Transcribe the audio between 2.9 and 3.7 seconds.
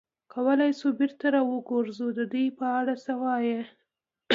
څه وایې؟